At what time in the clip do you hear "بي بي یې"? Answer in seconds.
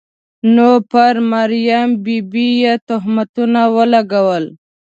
2.03-2.73